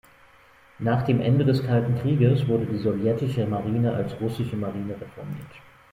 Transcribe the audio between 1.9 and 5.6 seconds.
Krieges wurde die sowjetische Marine als Russische Marine reformiert.